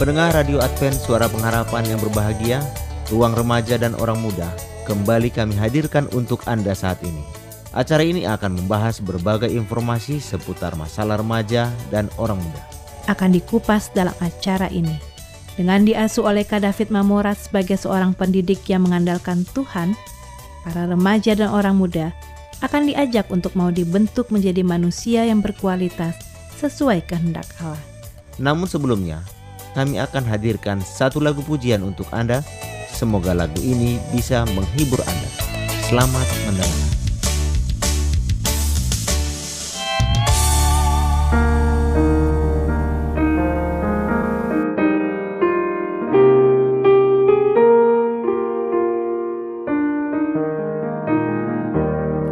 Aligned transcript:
Pendengar 0.00 0.32
Radio 0.32 0.64
Advent 0.64 0.96
Suara 0.96 1.28
Pengharapan 1.28 1.84
yang 1.84 2.00
berbahagia, 2.00 2.64
ruang 3.12 3.36
remaja 3.36 3.76
dan 3.76 3.92
orang 4.00 4.16
muda, 4.16 4.48
kembali 4.88 5.28
kami 5.28 5.52
hadirkan 5.52 6.08
untuk 6.16 6.40
Anda 6.48 6.72
saat 6.72 7.04
ini. 7.04 7.20
Acara 7.76 8.00
ini 8.00 8.24
akan 8.24 8.64
membahas 8.64 8.96
berbagai 9.04 9.52
informasi 9.52 10.16
seputar 10.16 10.72
masalah 10.72 11.20
remaja 11.20 11.68
dan 11.92 12.08
orang 12.16 12.40
muda. 12.40 12.64
Akan 13.12 13.36
dikupas 13.36 13.92
dalam 13.92 14.16
acara 14.24 14.72
ini. 14.72 14.96
Dengan 15.60 15.84
diasuh 15.84 16.32
oleh 16.32 16.48
Kak 16.48 16.64
David 16.64 16.88
Mamorat 16.88 17.36
sebagai 17.36 17.76
seorang 17.76 18.16
pendidik 18.16 18.64
yang 18.72 18.88
mengandalkan 18.88 19.44
Tuhan, 19.52 19.92
para 20.64 20.88
remaja 20.88 21.36
dan 21.36 21.52
orang 21.52 21.76
muda 21.76 22.08
akan 22.64 22.88
diajak 22.88 23.28
untuk 23.28 23.52
mau 23.52 23.68
dibentuk 23.68 24.32
menjadi 24.32 24.64
manusia 24.64 25.28
yang 25.28 25.44
berkualitas 25.44 26.16
sesuai 26.56 27.04
kehendak 27.04 27.52
Allah. 27.60 27.76
Namun 28.40 28.64
sebelumnya, 28.64 29.20
kami 29.72 30.02
akan 30.02 30.26
hadirkan 30.26 30.82
satu 30.82 31.22
lagu 31.22 31.42
pujian 31.42 31.82
untuk 31.86 32.06
Anda. 32.10 32.42
Semoga 32.90 33.32
lagu 33.32 33.56
ini 33.62 33.96
bisa 34.12 34.44
menghibur 34.52 35.00
Anda. 35.06 35.30
Selamat 35.88 36.26
mendengar. 36.46 36.90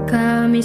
Kami 0.09 0.65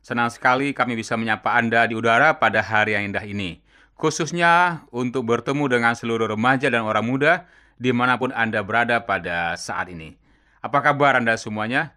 Senang 0.00 0.32
sekali 0.32 0.72
kami 0.72 0.96
bisa 0.96 1.16
menyapa 1.20 1.52
Anda 1.52 1.84
di 1.84 1.92
udara 1.92 2.40
pada 2.40 2.64
hari 2.64 2.96
yang 2.96 3.12
indah 3.12 3.24
ini. 3.24 3.60
Khususnya 4.00 4.84
untuk 4.88 5.28
bertemu 5.28 5.68
dengan 5.68 5.92
seluruh 5.92 6.32
remaja 6.32 6.72
dan 6.72 6.88
orang 6.88 7.04
muda 7.04 7.44
di 7.76 7.92
mana 7.92 8.16
pun 8.16 8.32
Anda 8.32 8.64
berada 8.64 9.04
pada 9.04 9.52
saat 9.60 9.92
ini. 9.92 10.16
Apa 10.64 10.80
kabar 10.80 11.20
Anda 11.20 11.36
semuanya? 11.36 11.96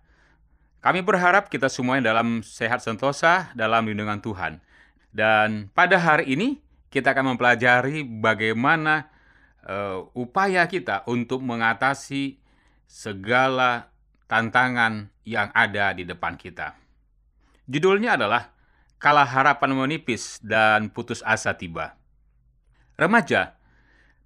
Kami 0.83 0.99
berharap 0.99 1.47
kita 1.47 1.71
semuanya 1.71 2.11
dalam 2.11 2.43
sehat 2.43 2.83
sentosa 2.83 3.55
dalam 3.55 3.87
lindungan 3.87 4.19
Tuhan. 4.19 4.59
Dan 5.15 5.71
pada 5.71 5.95
hari 5.95 6.35
ini 6.35 6.59
kita 6.91 7.15
akan 7.15 7.35
mempelajari 7.35 8.03
bagaimana 8.03 9.07
eh, 9.63 10.03
upaya 10.11 10.67
kita 10.67 11.07
untuk 11.07 11.39
mengatasi 11.39 12.35
segala 12.83 13.87
tantangan 14.27 15.07
yang 15.23 15.55
ada 15.55 15.95
di 15.95 16.03
depan 16.03 16.35
kita. 16.35 16.82
Judulnya 17.63 18.19
adalah 18.19 18.51
Kala 18.99 19.23
Harapan 19.23 19.71
Menipis 19.71 20.39
dan 20.43 20.91
Putus 20.91 21.23
Asa 21.23 21.55
Tiba. 21.55 21.95
Remaja, 22.99 23.55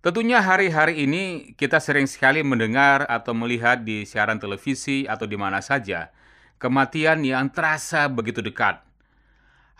tentunya 0.01 0.42
hari-hari 0.42 1.06
ini 1.06 1.54
kita 1.54 1.78
sering 1.78 2.10
sekali 2.10 2.42
mendengar 2.42 3.06
atau 3.06 3.38
melihat 3.38 3.86
di 3.86 4.10
siaran 4.10 4.42
televisi 4.42 5.06
atau 5.06 5.30
di 5.30 5.38
mana 5.38 5.62
saja 5.62 6.10
kematian 6.57 7.22
yang 7.22 7.54
terasa 7.54 8.10
begitu 8.10 8.42
dekat. 8.42 8.81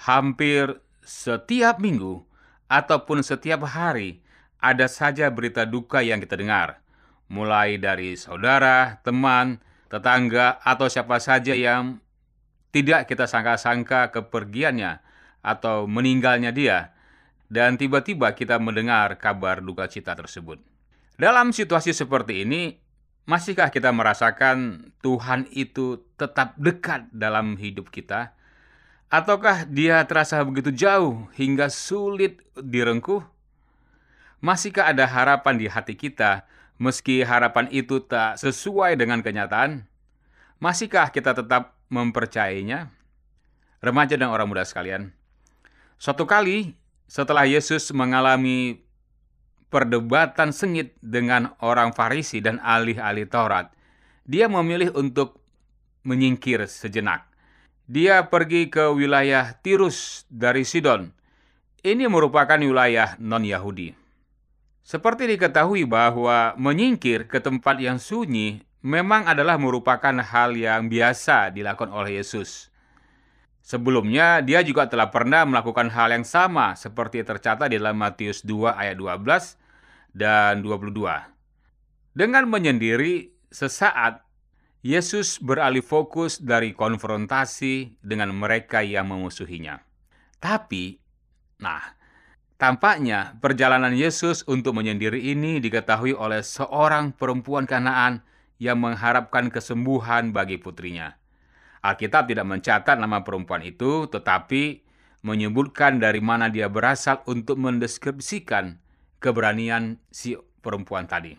Hampir 0.06 0.78
setiap 1.02 1.82
minggu 1.82 2.22
ataupun 2.70 3.26
setiap 3.26 3.66
hari 3.66 4.22
ada 4.62 4.86
saja 4.86 5.30
berita 5.34 5.66
duka 5.66 6.06
yang 6.06 6.22
kita 6.22 6.38
dengar, 6.38 6.82
mulai 7.30 7.82
dari 7.82 8.14
saudara, 8.14 9.02
teman, 9.02 9.58
tetangga, 9.90 10.62
atau 10.62 10.86
siapa 10.90 11.18
saja 11.18 11.58
yang 11.58 11.98
tidak 12.78 13.10
kita 13.10 13.26
sangka-sangka 13.26 14.14
kepergiannya 14.14 15.02
atau 15.42 15.90
meninggalnya 15.90 16.54
dia, 16.54 16.94
dan 17.50 17.74
tiba-tiba 17.74 18.38
kita 18.38 18.62
mendengar 18.62 19.18
kabar 19.18 19.66
duka 19.66 19.90
cita 19.90 20.14
tersebut. 20.14 20.62
Dalam 21.18 21.50
situasi 21.50 21.98
seperti 21.98 22.46
ini, 22.46 22.78
masihkah 23.26 23.74
kita 23.74 23.90
merasakan 23.90 24.90
Tuhan 25.02 25.50
itu 25.50 26.06
tetap 26.22 26.54
dekat 26.62 27.10
dalam 27.10 27.58
hidup 27.58 27.90
kita? 27.90 28.38
Ataukah 29.10 29.66
dia 29.66 30.06
terasa 30.06 30.38
begitu 30.46 30.70
jauh 30.70 31.26
hingga 31.34 31.74
sulit 31.74 32.46
direngkuh? 32.54 33.26
Masihkah 34.38 34.94
ada 34.94 35.10
harapan 35.10 35.58
di 35.58 35.66
hati 35.66 35.98
kita 35.98 36.46
meski 36.78 37.26
harapan 37.26 37.66
itu 37.74 38.06
tak 38.06 38.38
sesuai 38.38 39.02
dengan 39.02 39.26
kenyataan? 39.26 39.90
Masihkah 40.62 41.10
kita 41.10 41.34
tetap 41.34 41.77
mempercayainya? 41.88 42.92
Remaja 43.80 44.18
dan 44.18 44.34
orang 44.34 44.50
muda 44.50 44.66
sekalian, 44.66 45.14
suatu 46.02 46.26
kali 46.26 46.74
setelah 47.06 47.46
Yesus 47.46 47.94
mengalami 47.94 48.82
perdebatan 49.70 50.52
sengit 50.52 50.96
dengan 51.00 51.56
orang 51.64 51.94
Farisi 51.94 52.44
dan 52.44 52.58
ahli-ahli 52.60 53.28
Taurat, 53.30 53.72
dia 54.28 54.52
memilih 54.52 54.92
untuk 54.98 55.40
menyingkir 56.04 56.68
sejenak. 56.68 57.28
Dia 57.88 58.28
pergi 58.28 58.68
ke 58.68 58.92
wilayah 58.92 59.56
Tirus 59.64 60.28
dari 60.28 60.68
Sidon. 60.68 61.16
Ini 61.80 62.12
merupakan 62.12 62.60
wilayah 62.60 63.16
non-Yahudi. 63.16 63.96
Seperti 64.84 65.32
diketahui 65.32 65.88
bahwa 65.88 66.52
menyingkir 66.60 67.28
ke 67.32 67.40
tempat 67.40 67.80
yang 67.80 68.00
sunyi 68.00 68.67
memang 68.88 69.28
adalah 69.28 69.60
merupakan 69.60 70.16
hal 70.16 70.56
yang 70.56 70.88
biasa 70.88 71.52
dilakukan 71.52 71.92
oleh 71.92 72.24
Yesus. 72.24 72.72
Sebelumnya, 73.60 74.40
dia 74.40 74.64
juga 74.64 74.88
telah 74.88 75.12
pernah 75.12 75.44
melakukan 75.44 75.92
hal 75.92 76.16
yang 76.16 76.24
sama 76.24 76.72
seperti 76.80 77.20
tercatat 77.28 77.68
di 77.68 77.76
dalam 77.76 78.00
Matius 78.00 78.48
2 78.48 78.72
ayat 78.72 78.96
12 78.96 79.60
dan 80.16 80.64
22. 80.64 81.04
Dengan 82.16 82.48
menyendiri, 82.48 83.36
sesaat 83.52 84.24
Yesus 84.88 85.44
beralih 85.44 85.84
fokus 85.84 86.40
dari 86.40 86.72
konfrontasi 86.72 88.00
dengan 88.00 88.32
mereka 88.32 88.80
yang 88.80 89.12
memusuhinya. 89.12 89.84
Tapi, 90.40 90.96
nah, 91.60 91.92
tampaknya 92.56 93.36
perjalanan 93.44 93.92
Yesus 93.92 94.48
untuk 94.48 94.80
menyendiri 94.80 95.20
ini 95.20 95.60
diketahui 95.60 96.16
oleh 96.16 96.40
seorang 96.40 97.12
perempuan 97.12 97.68
Kanaan 97.68 98.24
yang 98.58 98.82
mengharapkan 98.82 99.50
kesembuhan 99.54 100.34
bagi 100.34 100.58
putrinya. 100.58 101.18
Alkitab 101.82 102.28
tidak 102.28 102.46
mencatat 102.46 102.98
nama 102.98 103.22
perempuan 103.22 103.62
itu, 103.64 104.10
tetapi 104.10 104.82
menyebutkan 105.22 106.02
dari 106.02 106.20
mana 106.22 106.50
dia 106.50 106.68
berasal 106.68 107.22
untuk 107.30 107.58
mendeskripsikan 107.62 108.78
keberanian 109.22 110.02
si 110.10 110.38
perempuan 110.62 111.06
tadi. 111.06 111.38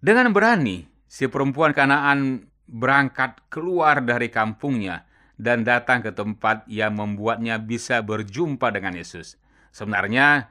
Dengan 0.00 0.32
berani, 0.32 0.88
si 1.04 1.28
perempuan 1.28 1.76
Kanaan 1.76 2.48
berangkat 2.70 3.50
keluar 3.50 4.00
dari 4.00 4.30
kampungnya 4.32 5.04
dan 5.36 5.66
datang 5.66 6.00
ke 6.00 6.14
tempat 6.14 6.64
yang 6.70 6.96
membuatnya 6.96 7.60
bisa 7.60 8.00
berjumpa 8.00 8.70
dengan 8.72 8.96
Yesus. 8.96 9.36
Sebenarnya, 9.74 10.48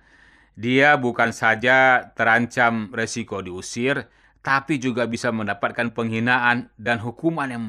dia 0.59 0.99
bukan 0.99 1.31
saja 1.31 2.09
terancam 2.13 2.91
resiko 2.91 3.39
diusir, 3.39 4.11
tapi 4.39 4.79
juga 4.79 5.03
bisa 5.05 5.29
mendapatkan 5.29 5.91
penghinaan 5.91 6.71
dan 6.79 6.97
hukuman 7.03 7.49
yang 7.51 7.65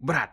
berat. 0.00 0.32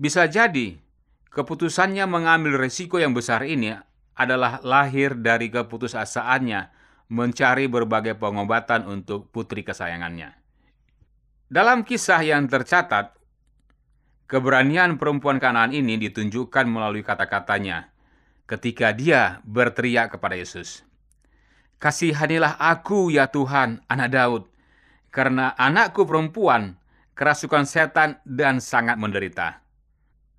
Bisa 0.00 0.24
jadi, 0.26 0.80
keputusannya 1.28 2.08
mengambil 2.08 2.56
resiko 2.56 2.96
yang 2.96 3.12
besar 3.12 3.44
ini 3.44 3.76
adalah 4.16 4.60
lahir 4.64 5.16
dari 5.16 5.52
keputusasaannya 5.52 6.72
mencari 7.10 7.66
berbagai 7.66 8.16
pengobatan 8.16 8.86
untuk 8.86 9.28
putri 9.28 9.66
kesayangannya. 9.66 10.36
Dalam 11.50 11.82
kisah 11.82 12.22
yang 12.22 12.46
tercatat, 12.46 13.18
keberanian 14.30 14.94
perempuan 14.96 15.42
Kanaan 15.42 15.74
ini 15.74 15.98
ditunjukkan 15.98 16.64
melalui 16.70 17.02
kata-katanya 17.02 17.90
ketika 18.46 18.94
dia 18.94 19.42
berteriak 19.42 20.14
kepada 20.14 20.38
Yesus. 20.38 20.86
Kasihanilah 21.82 22.54
aku 22.60 23.10
ya 23.10 23.26
Tuhan, 23.26 23.82
anak 23.90 24.08
Daud, 24.14 24.42
karena 25.10 25.54
anakku 25.58 26.06
perempuan 26.06 26.78
kerasukan 27.18 27.66
setan 27.66 28.16
dan 28.24 28.62
sangat 28.62 28.96
menderita. 28.96 29.60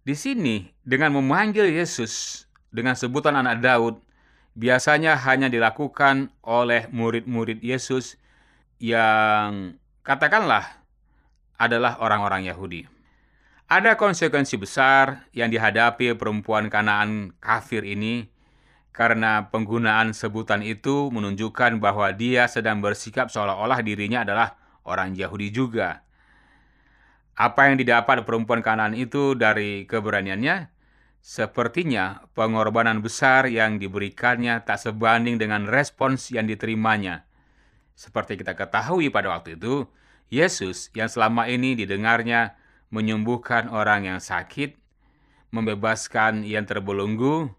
Di 0.02 0.18
sini, 0.18 0.66
dengan 0.82 1.14
memanggil 1.14 1.70
Yesus 1.70 2.44
dengan 2.74 2.98
sebutan 2.98 3.38
anak 3.38 3.62
Daud, 3.62 4.02
biasanya 4.58 5.14
hanya 5.28 5.52
dilakukan 5.52 6.34
oleh 6.42 6.90
murid-murid 6.90 7.62
Yesus 7.62 8.18
yang 8.82 9.78
katakanlah 10.02 10.82
adalah 11.62 12.02
orang-orang 12.02 12.50
Yahudi. 12.50 12.90
Ada 13.72 13.96
konsekuensi 13.96 14.58
besar 14.60 15.30
yang 15.32 15.48
dihadapi 15.48 16.18
perempuan 16.18 16.68
Kanaan 16.68 17.32
kafir 17.40 17.86
ini 17.88 18.28
karena 18.92 19.48
penggunaan 19.48 20.12
sebutan 20.12 20.60
itu 20.60 21.08
menunjukkan 21.08 21.80
bahwa 21.80 22.12
dia 22.12 22.52
sedang 22.52 22.84
bersikap 22.84 23.32
seolah-olah 23.32 23.80
dirinya 23.80 24.28
adalah 24.28 24.60
orang 24.88 25.14
Yahudi 25.14 25.54
juga. 25.54 26.04
Apa 27.38 27.72
yang 27.72 27.80
didapat 27.80 28.22
perempuan 28.28 28.62
Kanaan 28.62 28.94
itu 28.94 29.34
dari 29.34 29.90
keberaniannya? 29.90 30.70
Sepertinya 31.22 32.26
pengorbanan 32.34 33.06
besar 33.06 33.46
yang 33.46 33.78
diberikannya 33.78 34.66
tak 34.66 34.82
sebanding 34.82 35.38
dengan 35.38 35.70
respons 35.70 36.34
yang 36.34 36.50
diterimanya. 36.50 37.30
Seperti 37.94 38.42
kita 38.42 38.58
ketahui 38.58 39.14
pada 39.14 39.30
waktu 39.30 39.54
itu, 39.54 39.86
Yesus 40.34 40.90
yang 40.98 41.12
selama 41.12 41.46
ini 41.46 41.78
didengarnya 41.78 42.58
menyembuhkan 42.90 43.70
orang 43.70 44.10
yang 44.10 44.20
sakit, 44.20 44.74
membebaskan 45.54 46.42
yang 46.42 46.66
terbelenggu, 46.66 47.54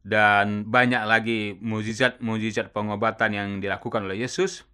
dan 0.00 0.64
banyak 0.64 1.04
lagi 1.04 1.40
mujizat-mujizat 1.60 2.72
pengobatan 2.72 3.30
yang 3.36 3.48
dilakukan 3.60 4.08
oleh 4.08 4.24
Yesus, 4.24 4.64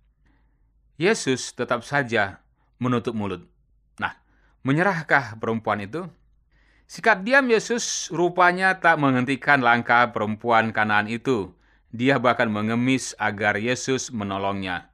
Yesus 0.94 1.54
tetap 1.54 1.82
saja 1.82 2.42
menutup 2.78 3.14
mulut. 3.16 3.42
Nah, 3.98 4.14
menyerahkah 4.62 5.38
perempuan 5.38 5.82
itu? 5.82 6.06
Sikap 6.84 7.24
diam 7.24 7.48
Yesus 7.48 8.12
rupanya 8.12 8.78
tak 8.78 9.00
menghentikan 9.00 9.64
langkah 9.64 10.12
perempuan 10.14 10.70
Kanaan 10.70 11.08
itu. 11.08 11.50
Dia 11.94 12.18
bahkan 12.18 12.50
mengemis 12.50 13.14
agar 13.18 13.56
Yesus 13.56 14.10
menolongnya. 14.10 14.90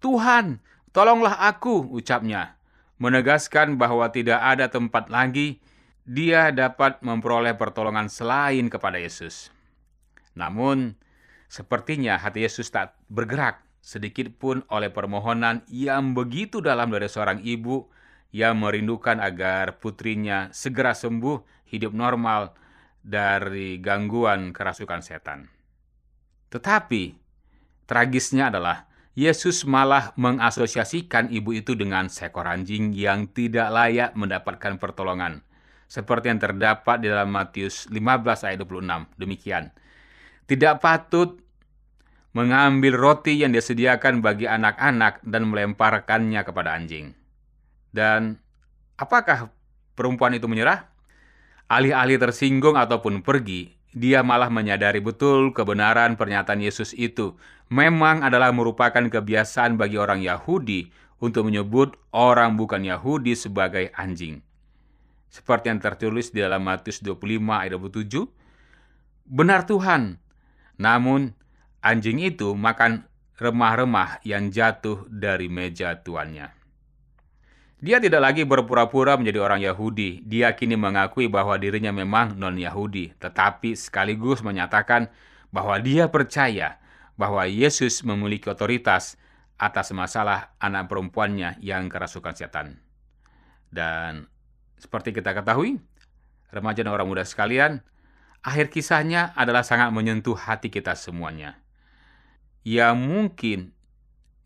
Tuhan, 0.00 0.64
Tolonglah 0.98 1.36
aku, 1.46 1.84
ucapnya, 1.92 2.56
menegaskan 2.96 3.76
bahwa 3.76 4.08
tidak 4.08 4.40
ada 4.40 4.72
tempat 4.72 5.12
lagi 5.12 5.60
dia 6.08 6.48
dapat 6.48 7.04
memperoleh 7.04 7.52
pertolongan 7.60 8.08
selain 8.08 8.72
kepada 8.72 8.96
Yesus. 8.96 9.52
Namun, 10.32 10.96
sepertinya 11.52 12.16
hati 12.16 12.48
Yesus 12.48 12.72
tak 12.72 12.96
bergerak 13.12 13.60
sedikit 13.78 14.28
pun 14.34 14.66
oleh 14.68 14.92
permohonan 14.92 15.64
yang 15.70 16.12
begitu 16.12 16.60
dalam 16.60 16.90
dari 16.92 17.08
seorang 17.08 17.40
ibu 17.42 17.88
yang 18.34 18.60
merindukan 18.60 19.18
agar 19.22 19.80
putrinya 19.80 20.52
segera 20.52 20.92
sembuh, 20.92 21.66
hidup 21.72 21.96
normal 21.96 22.52
dari 23.00 23.80
gangguan 23.80 24.52
kerasukan 24.52 25.00
setan. 25.00 25.48
Tetapi, 26.52 27.16
tragisnya 27.88 28.52
adalah 28.52 28.88
Yesus 29.18 29.66
malah 29.66 30.14
mengasosiasikan 30.14 31.34
ibu 31.34 31.50
itu 31.50 31.74
dengan 31.74 32.06
seekor 32.06 32.46
anjing 32.46 32.94
yang 32.94 33.26
tidak 33.34 33.66
layak 33.74 34.14
mendapatkan 34.14 34.78
pertolongan. 34.78 35.42
Seperti 35.90 36.30
yang 36.30 36.38
terdapat 36.38 37.02
di 37.02 37.10
dalam 37.10 37.32
Matius 37.32 37.90
15 37.90 38.46
ayat 38.46 38.60
26. 38.62 39.18
Demikian. 39.18 39.72
Tidak 40.46 40.78
patut 40.78 41.40
mengambil 42.38 42.94
roti 42.94 43.42
yang 43.42 43.50
disediakan 43.50 44.22
bagi 44.22 44.46
anak-anak 44.46 45.26
dan 45.26 45.50
melemparkannya 45.50 46.38
kepada 46.46 46.78
anjing. 46.78 47.10
Dan 47.90 48.38
apakah 48.94 49.50
perempuan 49.98 50.38
itu 50.38 50.46
menyerah? 50.46 50.86
Alih-alih 51.66 52.22
tersinggung 52.22 52.78
ataupun 52.78 53.26
pergi, 53.26 53.74
dia 53.90 54.22
malah 54.22 54.54
menyadari 54.54 55.02
betul 55.02 55.50
kebenaran 55.50 56.14
pernyataan 56.14 56.62
Yesus 56.62 56.94
itu 56.94 57.34
memang 57.66 58.22
adalah 58.22 58.54
merupakan 58.54 59.02
kebiasaan 59.02 59.74
bagi 59.74 59.98
orang 59.98 60.22
Yahudi 60.22 60.88
untuk 61.18 61.50
menyebut 61.50 61.98
orang 62.14 62.54
bukan 62.54 62.86
Yahudi 62.86 63.34
sebagai 63.34 63.90
anjing. 63.98 64.40
Seperti 65.28 65.68
yang 65.68 65.82
tertulis 65.82 66.32
di 66.32 66.40
dalam 66.40 66.64
Matius 66.64 67.04
25 67.04 67.20
ayat 67.52 67.74
27, 67.76 68.24
Benar 69.28 69.68
Tuhan, 69.68 70.16
namun 70.80 71.36
Anjing 71.78 72.18
itu 72.18 72.58
makan 72.58 73.06
remah-remah 73.38 74.18
yang 74.26 74.50
jatuh 74.50 75.06
dari 75.06 75.46
meja 75.46 75.94
tuannya. 76.02 76.50
Dia 77.78 78.02
tidak 78.02 78.18
lagi 78.18 78.42
berpura-pura 78.42 79.14
menjadi 79.14 79.38
orang 79.38 79.62
Yahudi. 79.62 80.26
Dia 80.26 80.58
kini 80.58 80.74
mengakui 80.74 81.30
bahwa 81.30 81.54
dirinya 81.54 81.94
memang 81.94 82.34
non-Yahudi, 82.34 83.14
tetapi 83.22 83.78
sekaligus 83.78 84.42
menyatakan 84.42 85.06
bahwa 85.54 85.78
dia 85.78 86.10
percaya 86.10 86.82
bahwa 87.14 87.46
Yesus 87.46 88.02
memiliki 88.02 88.50
otoritas 88.50 89.14
atas 89.58 89.94
masalah 89.94 90.50
anak 90.58 90.90
perempuannya 90.90 91.62
yang 91.62 91.86
kerasukan 91.86 92.34
setan. 92.34 92.82
Dan 93.70 94.26
seperti 94.74 95.14
kita 95.14 95.30
ketahui, 95.30 95.78
remaja 96.50 96.82
dan 96.82 96.90
orang 96.90 97.06
muda 97.06 97.22
sekalian, 97.22 97.86
akhir 98.42 98.74
kisahnya 98.74 99.30
adalah 99.38 99.62
sangat 99.62 99.94
menyentuh 99.94 100.34
hati 100.34 100.66
kita 100.66 100.98
semuanya. 100.98 101.62
Ya 102.66 102.94
mungkin 102.94 103.74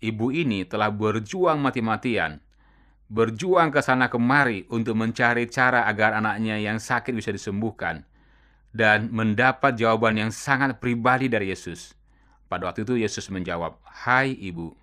ibu 0.02 0.34
ini 0.34 0.66
telah 0.66 0.90
berjuang 0.90 1.62
mati-matian, 1.62 2.42
berjuang 3.12 3.68
ke 3.68 3.80
sana 3.84 4.08
kemari 4.08 4.64
untuk 4.72 4.96
mencari 4.96 5.46
cara 5.48 5.84
agar 5.84 6.16
anaknya 6.16 6.56
yang 6.56 6.80
sakit 6.80 7.12
bisa 7.12 7.30
disembuhkan, 7.30 8.08
dan 8.72 9.12
mendapat 9.12 9.76
jawaban 9.76 10.16
yang 10.16 10.32
sangat 10.32 10.80
pribadi 10.80 11.28
dari 11.28 11.52
Yesus. 11.52 11.92
Pada 12.48 12.68
waktu 12.68 12.84
itu 12.84 13.00
Yesus 13.00 13.32
menjawab, 13.32 13.80
Hai 13.84 14.32
ibu, 14.36 14.76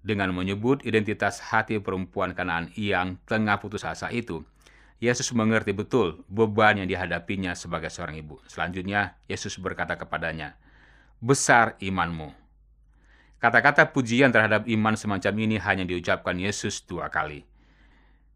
dengan 0.00 0.32
menyebut 0.32 0.80
identitas 0.84 1.40
hati 1.52 1.76
perempuan 1.76 2.32
Kanaan 2.32 2.72
yang 2.72 3.20
tengah 3.28 3.60
putus 3.60 3.84
asa 3.84 4.08
itu, 4.08 4.44
Yesus 5.00 5.32
mengerti 5.32 5.72
betul 5.72 6.24
beban 6.28 6.76
yang 6.76 6.88
dihadapinya 6.88 7.56
sebagai 7.56 7.88
seorang 7.88 8.20
ibu. 8.20 8.40
Selanjutnya, 8.48 9.16
Yesus 9.28 9.56
berkata 9.56 9.96
kepadanya, 9.96 10.60
"Besar 11.20 11.76
imanmu." 11.78 12.32
Kata-kata 13.40 13.88
pujian 13.88 14.28
terhadap 14.28 14.68
iman 14.68 14.96
semacam 15.00 15.34
ini 15.40 15.56
hanya 15.56 15.88
diucapkan 15.88 16.36
Yesus 16.36 16.84
dua 16.84 17.08
kali. 17.08 17.40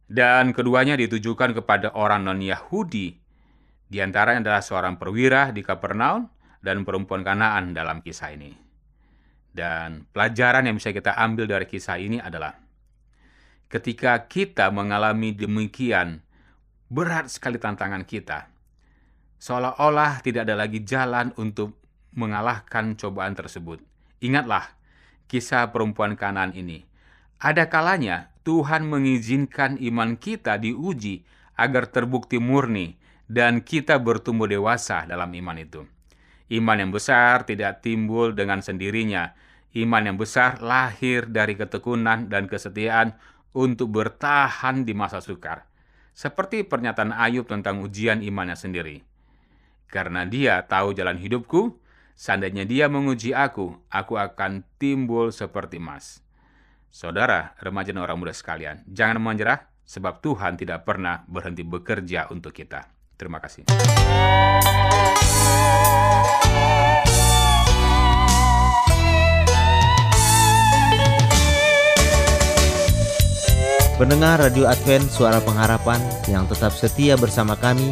Dan 0.08 0.56
keduanya 0.56 0.96
ditujukan 0.96 1.52
kepada 1.52 1.92
orang 1.92 2.24
non-Yahudi. 2.24 3.20
Di 3.84 3.98
antaranya 4.00 4.48
adalah 4.48 4.62
seorang 4.64 4.96
perwira 4.96 5.52
di 5.52 5.60
Kapernaum 5.60 6.24
dan 6.64 6.88
perempuan 6.88 7.20
Kanaan 7.20 7.76
dalam 7.76 8.00
kisah 8.00 8.32
ini. 8.32 8.56
Dan 9.54 10.08
pelajaran 10.08 10.64
yang 10.64 10.80
bisa 10.80 10.88
kita 10.88 11.12
ambil 11.20 11.44
dari 11.44 11.68
kisah 11.68 12.00
ini 12.00 12.16
adalah 12.18 12.56
ketika 13.68 14.24
kita 14.24 14.72
mengalami 14.72 15.36
demikian 15.36 16.24
berat 16.88 17.28
sekali 17.28 17.60
tantangan 17.60 18.08
kita, 18.08 18.48
seolah-olah 19.36 20.24
tidak 20.24 20.48
ada 20.48 20.56
lagi 20.56 20.80
jalan 20.82 21.30
untuk 21.36 21.83
mengalahkan 22.14 22.94
cobaan 22.94 23.34
tersebut. 23.34 23.82
Ingatlah, 24.22 24.72
kisah 25.28 25.74
perempuan 25.74 26.14
kanan 26.14 26.54
ini. 26.54 26.86
Ada 27.42 27.68
kalanya 27.68 28.32
Tuhan 28.46 28.88
mengizinkan 28.88 29.76
iman 29.82 30.16
kita 30.16 30.56
diuji 30.56 31.26
agar 31.58 31.90
terbukti 31.90 32.40
murni 32.40 32.96
dan 33.28 33.60
kita 33.60 34.00
bertumbuh 34.00 34.48
dewasa 34.48 35.04
dalam 35.04 35.28
iman 35.34 35.58
itu. 35.58 35.82
Iman 36.52 36.76
yang 36.76 36.92
besar 36.92 37.48
tidak 37.48 37.80
timbul 37.80 38.36
dengan 38.36 38.60
sendirinya. 38.60 39.32
Iman 39.74 40.06
yang 40.06 40.18
besar 40.20 40.62
lahir 40.62 41.26
dari 41.26 41.58
ketekunan 41.58 42.30
dan 42.30 42.46
kesetiaan 42.46 43.16
untuk 43.56 43.90
bertahan 43.90 44.86
di 44.86 44.94
masa 44.94 45.18
sukar. 45.18 45.66
Seperti 46.14 46.62
pernyataan 46.62 47.10
Ayub 47.10 47.50
tentang 47.50 47.82
ujian 47.82 48.22
imannya 48.22 48.54
sendiri. 48.54 49.02
Karena 49.90 50.22
dia 50.22 50.62
tahu 50.62 50.94
jalan 50.94 51.18
hidupku, 51.18 51.74
Seandainya 52.14 52.62
dia 52.62 52.86
menguji 52.86 53.34
aku, 53.34 53.74
aku 53.90 54.14
akan 54.14 54.62
timbul 54.78 55.34
seperti 55.34 55.82
emas. 55.82 56.22
Saudara, 56.86 57.58
remaja 57.58 57.90
dan 57.90 58.06
orang 58.06 58.22
muda 58.22 58.30
sekalian, 58.30 58.86
jangan 58.86 59.18
menyerah 59.18 59.66
sebab 59.82 60.22
Tuhan 60.22 60.54
tidak 60.54 60.86
pernah 60.86 61.26
berhenti 61.26 61.66
bekerja 61.66 62.30
untuk 62.30 62.54
kita. 62.54 62.86
Terima 63.18 63.42
kasih. 63.42 63.66
Pendengar 73.98 74.38
Radio 74.38 74.70
Advent 74.70 75.10
Suara 75.10 75.42
Pengharapan 75.42 75.98
yang 76.30 76.46
tetap 76.46 76.74
setia 76.78 77.18
bersama 77.18 77.58
kami, 77.58 77.90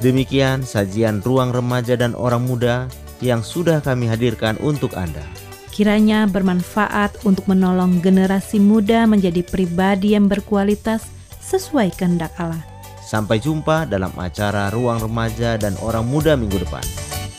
demikian 0.00 0.64
sajian 0.64 1.20
Ruang 1.20 1.52
Remaja 1.52 1.96
dan 2.00 2.16
Orang 2.16 2.48
Muda 2.48 2.88
yang 3.20 3.44
sudah 3.44 3.84
kami 3.84 4.08
hadirkan 4.08 4.56
untuk 4.60 4.96
Anda. 4.96 5.22
Kiranya 5.70 6.28
bermanfaat 6.28 7.24
untuk 7.24 7.48
menolong 7.48 8.04
generasi 8.04 8.60
muda 8.60 9.08
menjadi 9.08 9.40
pribadi 9.46 10.12
yang 10.12 10.28
berkualitas 10.28 11.08
sesuai 11.40 11.96
kehendak 11.96 12.34
Allah. 12.36 12.60
Sampai 13.00 13.40
jumpa 13.40 13.88
dalam 13.88 14.12
acara 14.20 14.68
Ruang 14.70 15.00
Remaja 15.00 15.56
dan 15.56 15.74
Orang 15.80 16.06
Muda 16.10 16.36
minggu 16.36 16.60
depan. 16.62 16.84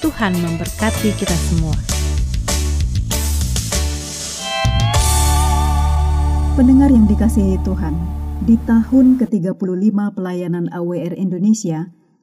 Tuhan 0.01 0.33
memberkati 0.41 1.13
kita 1.15 1.35
semua. 1.47 1.77
Pendengar 6.57 6.91
yang 6.91 7.07
dikasihi 7.07 7.61
Tuhan, 7.63 7.95
di 8.43 8.59
tahun 8.67 9.21
ke-35 9.21 9.97
pelayanan 10.17 10.67
AWR 10.73 11.15
Indonesia, 11.15 11.87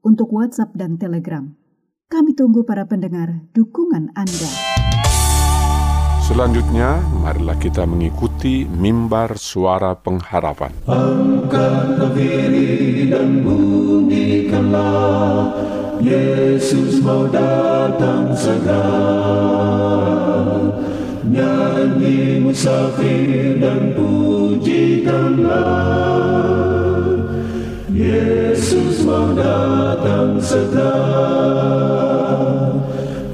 untuk 0.00 0.32
WhatsApp 0.32 0.72
dan 0.76 0.96
Telegram. 0.96 1.52
Kami 2.10 2.34
tunggu 2.34 2.66
para 2.66 2.90
pendengar 2.90 3.46
dukungan 3.54 4.10
Anda. 4.18 4.50
Selanjutnya, 6.30 7.02
marilah 7.26 7.58
kita 7.58 7.82
mengikuti 7.90 8.62
mimbar 8.62 9.34
suara 9.34 9.98
pengharapan. 9.98 10.70
Angkatlah 10.86 12.14
diri 12.14 13.10
dan 13.10 13.42
bunyikanlah, 13.42 15.50
Yesus 15.98 17.02
mau 17.02 17.26
datang 17.26 18.30
segera. 18.38 18.94
Nyanyi 21.26 22.46
musafir 22.46 23.58
dan 23.58 23.90
pujikanlah, 23.98 25.74
Yesus 28.00 29.04
mau 29.04 29.28
datang 29.36 30.40
segera, 30.40 30.96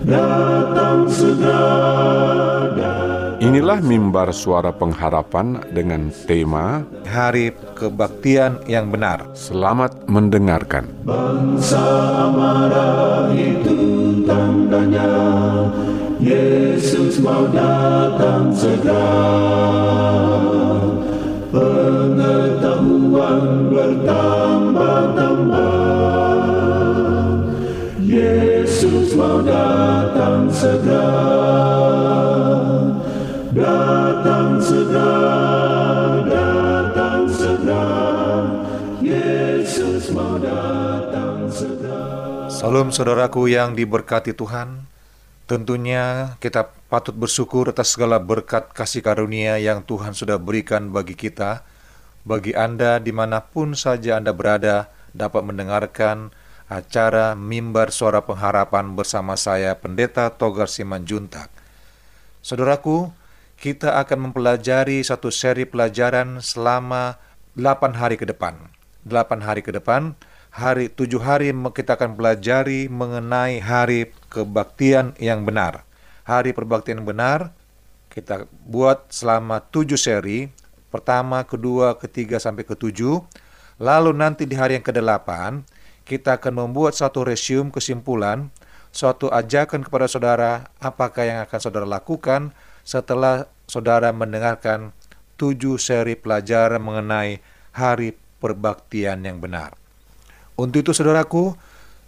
datang 0.03 1.07
segera. 1.07 2.99
Inilah 3.39 3.79
mimbar 3.79 4.35
suara 4.35 4.75
pengharapan 4.75 5.63
dengan 5.71 6.11
tema 6.27 6.83
Hari 7.07 7.55
Kebaktian 7.79 8.67
yang 8.67 8.91
Benar. 8.91 9.39
Selamat 9.39 10.03
mendengarkan. 10.11 10.91
Bangsa 11.07 12.27
marah 12.35 13.31
itu 13.39 13.79
tandanya 14.27 15.15
Yesus 16.19 17.23
mau 17.23 17.47
datang 17.55 18.51
segera 18.51 19.47
Pengetahuan 23.17 23.73
bertambah-tambah 23.73 25.73
Yesus 28.05 29.17
mau 29.17 29.41
datang 29.41 30.53
segera 30.53 31.17
Datang 33.57 34.61
segera 34.61 35.33
Datang 36.29 37.25
segera 37.33 37.89
Yesus 39.01 40.13
mau 40.13 40.37
datang 40.37 41.49
segera 41.49 42.53
Salam 42.53 42.93
saudaraku 42.93 43.49
yang 43.49 43.73
diberkati 43.73 44.37
Tuhan. 44.37 44.85
Tentunya 45.49 46.37
kita 46.37 46.69
patut 46.93 47.17
bersyukur 47.17 47.73
atas 47.73 47.97
segala 47.97 48.21
berkat 48.21 48.77
kasih 48.77 49.01
karunia 49.01 49.57
yang 49.57 49.81
Tuhan 49.81 50.13
sudah 50.13 50.37
berikan 50.37 50.93
bagi 50.93 51.17
kita. 51.17 51.65
Bagi 52.27 52.59
Anda 52.59 52.99
di 52.99 53.15
mana 53.15 53.39
pun 53.39 53.79
saja 53.79 54.19
Anda 54.19 54.35
berada 54.35 54.91
dapat 55.15 55.47
mendengarkan 55.47 56.35
acara 56.67 57.39
Mimbar 57.39 57.95
Suara 57.95 58.27
Pengharapan 58.27 58.99
bersama 58.99 59.39
saya 59.39 59.79
Pendeta 59.79 60.35
Togar 60.35 60.67
Simanjuntak. 60.67 61.47
Saudaraku, 62.43 63.15
kita 63.55 64.03
akan 64.03 64.31
mempelajari 64.31 65.07
satu 65.07 65.31
seri 65.31 65.71
pelajaran 65.71 66.43
selama 66.43 67.23
8 67.55 67.95
hari 67.95 68.19
ke 68.19 68.27
depan. 68.27 68.59
8 69.07 69.47
hari 69.47 69.63
ke 69.63 69.71
depan, 69.71 70.19
hari 70.51 70.91
7 70.91 71.23
hari 71.23 71.55
kita 71.55 71.95
akan 71.95 72.19
pelajari 72.19 72.91
mengenai 72.91 73.63
hari 73.63 74.11
kebaktian 74.35 75.15
yang 75.23 75.47
benar. 75.47 75.87
Hari 76.27 76.51
perbaktian 76.51 77.07
benar 77.07 77.55
kita 78.11 78.51
buat 78.67 79.15
selama 79.15 79.63
7 79.71 79.95
seri, 79.95 80.51
pertama, 80.89 81.43
kedua, 81.45 81.99
ketiga 81.99 82.39
sampai 82.41 82.65
ketujuh. 82.67 83.23
Lalu 83.77 84.11
nanti 84.17 84.49
di 84.49 84.57
hari 84.57 84.81
yang 84.81 84.87
ke-8 84.87 85.29
kita 86.07 86.39
akan 86.39 86.67
membuat 86.67 86.95
satu 86.95 87.27
resume 87.27 87.75
kesimpulan, 87.75 88.49
suatu 88.95 89.29
ajakan 89.29 89.85
kepada 89.85 90.07
saudara 90.07 90.71
apakah 90.81 91.27
yang 91.27 91.39
akan 91.45 91.59
saudara 91.61 91.85
lakukan 91.85 92.55
setelah 92.87 93.51
saudara 93.67 94.15
mendengarkan 94.15 94.95
tujuh 95.37 95.77
seri 95.77 96.17
pelajaran 96.17 96.81
mengenai 96.81 97.43
hari 97.75 98.17
perbaktian 98.41 99.21
yang 99.27 99.43
benar. 99.43 99.77
Untuk 100.57 100.87
itu 100.87 100.97
saudaraku, 100.97 101.53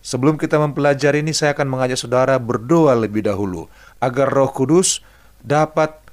sebelum 0.01 0.41
kita 0.41 0.57
mempelajari 0.57 1.21
ini 1.21 1.37
saya 1.37 1.53
akan 1.53 1.69
mengajak 1.69 2.01
saudara 2.01 2.41
berdoa 2.41 2.97
lebih 2.97 3.27
dahulu 3.29 3.69
agar 4.01 4.31
Roh 4.33 4.49
Kudus 4.49 5.05
dapat 5.45 6.08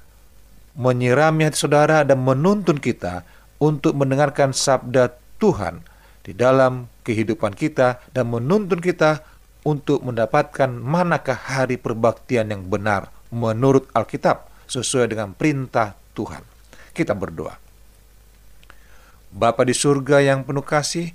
menyirami 0.76 1.48
hati 1.48 1.56
saudara 1.56 2.04
dan 2.04 2.20
menuntun 2.20 2.76
kita 2.76 3.24
untuk 3.56 3.96
mendengarkan 3.96 4.52
sabda 4.52 5.16
Tuhan 5.40 5.80
di 6.20 6.36
dalam 6.36 6.92
kehidupan 7.02 7.56
kita 7.56 8.04
dan 8.12 8.28
menuntun 8.28 8.78
kita 8.78 9.24
untuk 9.64 10.04
mendapatkan 10.04 10.68
manakah 10.70 11.34
hari 11.34 11.80
perbaktian 11.80 12.52
yang 12.52 12.68
benar 12.68 13.10
menurut 13.32 13.88
Alkitab 13.96 14.46
sesuai 14.70 15.10
dengan 15.10 15.32
perintah 15.34 15.98
Tuhan. 16.14 16.44
Kita 16.94 17.16
berdoa. 17.16 17.56
Bapa 19.36 19.66
di 19.66 19.74
surga 19.74 20.22
yang 20.22 20.46
penuh 20.46 20.64
kasih, 20.64 21.12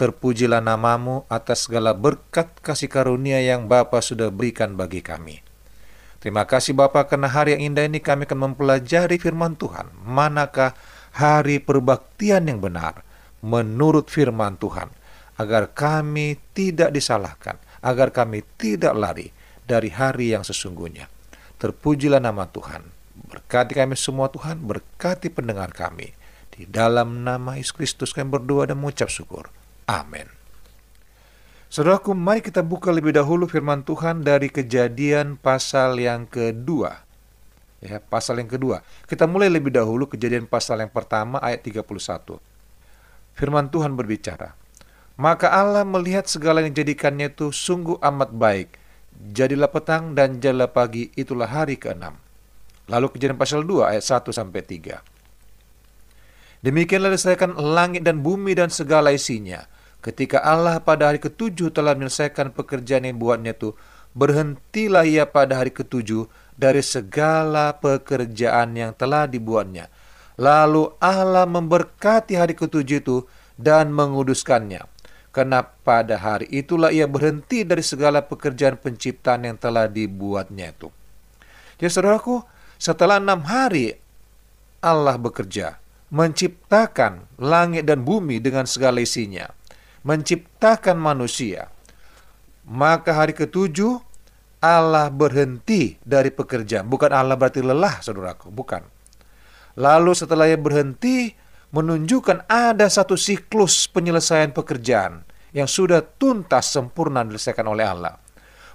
terpujilah 0.00 0.64
namamu 0.64 1.28
atas 1.28 1.68
segala 1.68 1.92
berkat 1.92 2.50
kasih 2.64 2.88
karunia 2.88 3.38
yang 3.38 3.68
Bapa 3.68 4.00
sudah 4.00 4.32
berikan 4.32 4.74
bagi 4.74 5.04
kami. 5.04 5.49
Terima 6.20 6.44
kasih 6.44 6.76
Bapa 6.76 7.08
karena 7.08 7.32
hari 7.32 7.56
yang 7.56 7.72
indah 7.72 7.88
ini 7.88 7.96
kami 7.96 8.28
akan 8.28 8.52
mempelajari 8.52 9.16
firman 9.16 9.56
Tuhan. 9.56 9.88
Manakah 10.04 10.76
hari 11.16 11.64
perbaktian 11.64 12.44
yang 12.44 12.60
benar 12.60 13.00
menurut 13.40 14.12
firman 14.12 14.60
Tuhan 14.60 14.92
agar 15.40 15.72
kami 15.72 16.36
tidak 16.52 16.92
disalahkan, 16.92 17.56
agar 17.80 18.12
kami 18.12 18.44
tidak 18.60 18.92
lari 18.92 19.32
dari 19.64 19.88
hari 19.88 20.36
yang 20.36 20.44
sesungguhnya. 20.44 21.08
Terpujilah 21.56 22.20
nama 22.20 22.44
Tuhan. 22.52 22.84
Berkati 23.32 23.72
kami 23.72 23.96
semua 23.96 24.28
Tuhan, 24.28 24.60
berkati 24.60 25.32
pendengar 25.32 25.72
kami. 25.72 26.12
Di 26.52 26.68
dalam 26.68 27.24
nama 27.24 27.56
Yesus 27.56 27.72
Kristus 27.72 28.12
kami 28.12 28.28
berdoa 28.28 28.68
dan 28.68 28.76
mengucap 28.76 29.08
syukur. 29.08 29.48
Amin. 29.88 30.39
Saudaraku, 31.70 32.18
mari 32.18 32.42
kita 32.42 32.66
buka 32.66 32.90
lebih 32.90 33.14
dahulu 33.14 33.46
firman 33.46 33.86
Tuhan 33.86 34.26
dari 34.26 34.50
kejadian 34.50 35.38
pasal 35.38 36.02
yang 36.02 36.26
kedua. 36.26 37.06
Ya, 37.78 38.02
pasal 38.02 38.42
yang 38.42 38.50
kedua. 38.50 38.82
Kita 39.06 39.30
mulai 39.30 39.46
lebih 39.46 39.70
dahulu 39.70 40.10
kejadian 40.10 40.50
pasal 40.50 40.82
yang 40.82 40.90
pertama 40.90 41.38
ayat 41.38 41.62
31. 41.62 42.42
Firman 43.38 43.70
Tuhan 43.70 43.94
berbicara, 43.94 44.58
maka 45.14 45.54
Allah 45.54 45.86
melihat 45.86 46.26
segala 46.26 46.58
yang 46.58 46.74
jadikannya 46.74 47.30
itu 47.30 47.54
sungguh 47.54 48.02
amat 48.02 48.34
baik. 48.34 48.74
Jadilah 49.30 49.70
petang 49.70 50.18
dan 50.18 50.42
jadilah 50.42 50.74
pagi, 50.74 51.14
itulah 51.14 51.46
hari 51.46 51.78
ke-6. 51.78 52.02
Lalu 52.90 53.06
kejadian 53.14 53.38
pasal 53.38 53.62
2 53.62 53.94
ayat 53.94 54.02
1 54.02 54.34
sampai 54.34 54.66
3. 54.66 56.66
Demikianlah 56.66 57.14
diselesaikan 57.14 57.54
langit 57.62 58.02
dan 58.02 58.26
bumi 58.26 58.58
dan 58.58 58.74
segala 58.74 59.14
isinya. 59.14 59.70
Ketika 60.00 60.40
Allah 60.40 60.80
pada 60.80 61.12
hari 61.12 61.20
ketujuh 61.20 61.72
telah 61.72 61.92
menyelesaikan 61.92 62.56
pekerjaan 62.56 63.04
yang 63.04 63.20
buatnya 63.20 63.52
itu, 63.52 63.76
berhentilah 64.16 65.04
ia 65.04 65.28
pada 65.28 65.60
hari 65.60 65.70
ketujuh 65.70 66.24
dari 66.56 66.80
segala 66.80 67.76
pekerjaan 67.76 68.76
yang 68.76 68.96
telah 68.96 69.28
dibuatnya. 69.28 69.92
Lalu 70.40 70.96
Allah 70.98 71.44
memberkati 71.44 72.32
hari 72.36 72.56
ketujuh 72.56 73.04
itu 73.04 73.28
dan 73.60 73.92
menguduskannya 73.92 74.88
karena 75.30 75.62
pada 75.62 76.18
hari 76.18 76.50
itulah 76.50 76.90
ia 76.90 77.06
berhenti 77.06 77.62
dari 77.62 77.86
segala 77.86 78.22
pekerjaan 78.26 78.74
penciptaan 78.74 79.46
yang 79.46 79.56
telah 79.58 79.86
dibuatnya 79.86 80.74
itu. 80.74 80.90
Ya 81.78 81.86
saudaraku, 81.86 82.42
setelah 82.76 83.22
enam 83.22 83.46
hari 83.46 83.94
Allah 84.82 85.14
bekerja, 85.16 85.78
menciptakan 86.10 87.30
langit 87.38 87.86
dan 87.86 88.02
bumi 88.02 88.42
dengan 88.42 88.66
segala 88.66 88.98
isinya, 88.98 89.48
menciptakan 90.06 90.96
manusia. 90.96 91.68
Maka 92.64 93.16
hari 93.16 93.34
ketujuh 93.34 94.00
Allah 94.60 95.08
berhenti 95.08 95.96
dari 96.04 96.28
pekerjaan. 96.28 96.84
Bukan 96.86 97.10
Allah 97.10 97.34
berarti 97.34 97.64
lelah, 97.64 98.04
saudaraku. 98.04 98.52
Bukan. 98.52 98.84
Lalu 99.80 100.12
setelah 100.12 100.44
ia 100.44 100.60
berhenti, 100.60 101.32
menunjukkan 101.72 102.50
ada 102.50 102.86
satu 102.90 103.16
siklus 103.16 103.88
penyelesaian 103.88 104.52
pekerjaan 104.52 105.24
yang 105.56 105.66
sudah 105.66 106.02
tuntas 106.02 106.70
sempurna 106.70 107.24
diselesaikan 107.24 107.66
oleh 107.66 107.86
Allah. 107.86 108.18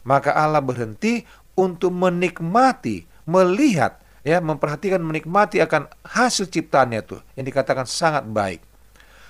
Maka 0.07 0.33
Allah 0.33 0.59
berhenti 0.59 1.23
untuk 1.55 1.91
menikmati, 1.95 3.07
melihat, 3.29 4.01
ya, 4.25 4.43
memperhatikan, 4.43 4.99
menikmati 5.01 5.63
akan 5.63 5.87
hasil 6.03 6.51
ciptaannya 6.51 6.99
itu 6.99 7.17
yang 7.39 7.45
dikatakan 7.47 7.87
sangat 7.87 8.27
baik. 8.27 8.61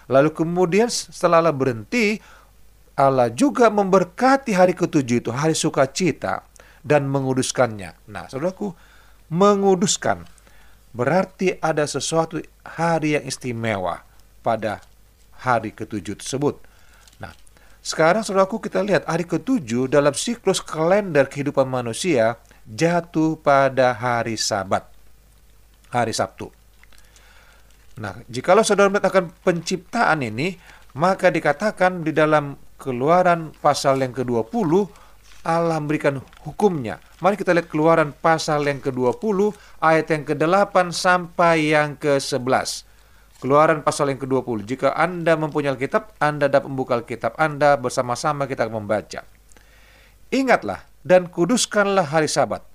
Lalu 0.05 0.29
kemudian 0.33 0.87
setelah 0.91 1.41
Allah 1.41 1.55
berhenti, 1.55 2.21
Allah 2.95 3.27
juga 3.33 3.67
memberkati 3.67 4.55
hari 4.55 4.77
ketujuh 4.77 5.17
itu, 5.25 5.31
hari 5.33 5.57
sukacita 5.57 6.45
dan 6.85 7.09
menguduskannya. 7.09 8.07
Nah, 8.07 8.29
saudaraku, 8.29 8.71
menguduskan 9.33 10.23
berarti 10.95 11.57
ada 11.59 11.83
sesuatu 11.89 12.39
hari 12.63 13.19
yang 13.19 13.25
istimewa 13.27 14.05
pada 14.45 14.79
hari 15.41 15.73
ketujuh 15.73 16.21
tersebut. 16.21 16.61
Nah, 17.19 17.33
sekarang 17.83 18.23
saudaraku 18.23 18.61
kita 18.61 18.79
lihat 18.85 19.03
hari 19.09 19.27
ketujuh 19.27 19.91
dalam 19.91 20.15
siklus 20.15 20.63
kalender 20.63 21.27
kehidupan 21.27 21.67
manusia 21.67 22.39
jatuh 22.63 23.35
pada 23.41 23.91
hari 23.91 24.39
sabat, 24.39 24.87
hari 25.91 26.13
Sabtu. 26.15 26.64
Nah, 27.95 28.19
jikalau 28.27 28.59
saudara 28.59 28.91
melihat 28.91 29.07
akan 29.07 29.31
penciptaan 29.39 30.19
ini, 30.19 30.59
maka 30.99 31.31
dikatakan 31.31 32.03
di 32.03 32.11
dalam 32.11 32.59
keluaran 32.75 33.55
pasal 33.63 34.03
yang 34.03 34.11
ke-20, 34.11 34.71
Allah 35.45 35.77
memberikan 35.79 36.19
hukumnya. 36.43 36.99
Mari 37.23 37.39
kita 37.39 37.55
lihat 37.55 37.71
keluaran 37.71 38.11
pasal 38.11 38.65
yang 38.67 38.83
ke-20, 38.83 39.55
ayat 39.79 40.07
yang 40.11 40.23
ke-8 40.27 40.75
sampai 40.91 41.71
yang 41.71 41.95
ke-11. 41.95 42.83
Keluaran 43.39 43.85
pasal 43.85 44.11
yang 44.11 44.19
ke-20. 44.19 44.65
Jika 44.65 44.97
Anda 44.97 45.37
mempunyai 45.39 45.77
Alkitab, 45.77 46.17
Anda 46.17 46.49
dapat 46.49 46.67
membuka 46.67 46.97
Alkitab 46.97 47.37
Anda 47.37 47.77
bersama-sama 47.77 48.49
kita 48.49 48.67
membaca. 48.67 49.21
Ingatlah 50.33 50.83
dan 51.05 51.29
kuduskanlah 51.29 52.09
hari 52.09 52.25
sabat. 52.27 52.65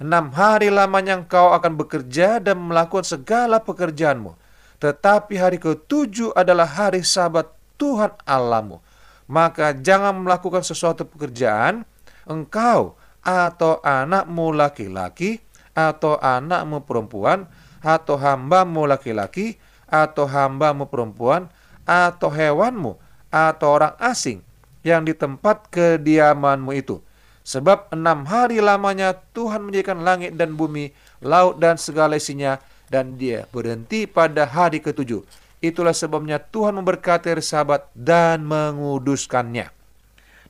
Enam 0.00 0.34
hari 0.34 0.72
lamanya 0.72 1.20
engkau 1.20 1.54
akan 1.54 1.78
bekerja 1.78 2.42
dan 2.42 2.58
melakukan 2.58 3.06
segala 3.06 3.62
pekerjaanmu. 3.62 4.43
Tetapi 4.84 5.40
hari 5.40 5.56
ketujuh 5.56 6.36
adalah 6.36 6.68
hari 6.68 7.00
sabat 7.00 7.48
Tuhan 7.80 8.12
Allahmu. 8.28 8.84
Maka 9.24 9.72
jangan 9.72 10.12
melakukan 10.20 10.60
sesuatu 10.60 11.08
pekerjaan, 11.08 11.88
engkau 12.28 12.92
atau 13.24 13.80
anakmu 13.80 14.52
laki-laki 14.52 15.40
atau 15.72 16.20
anakmu 16.20 16.84
perempuan 16.84 17.48
atau 17.80 18.20
hambamu 18.20 18.84
laki-laki 18.84 19.56
atau 19.88 20.28
hambamu 20.28 20.92
perempuan 20.92 21.48
atau 21.88 22.28
hewanmu 22.28 23.00
atau 23.32 23.68
orang 23.80 23.96
asing 23.96 24.44
yang 24.84 25.08
di 25.08 25.16
tempat 25.16 25.64
kediamanmu 25.72 26.76
itu. 26.76 27.00
Sebab 27.44 27.88
enam 27.88 28.28
hari 28.28 28.60
lamanya 28.60 29.16
Tuhan 29.32 29.64
menjadikan 29.64 30.04
langit 30.04 30.36
dan 30.36 30.60
bumi, 30.60 30.92
laut 31.24 31.56
dan 31.56 31.80
segala 31.80 32.20
isinya, 32.20 32.60
dan 32.92 33.16
dia 33.16 33.46
berhenti 33.50 34.04
pada 34.08 34.48
hari 34.48 34.80
ketujuh. 34.80 35.24
Itulah 35.64 35.96
sebabnya 35.96 36.36
Tuhan 36.40 36.76
memberkati 36.76 37.32
hari 37.32 37.44
sabat 37.44 37.88
dan 37.96 38.44
menguduskannya. 38.44 39.72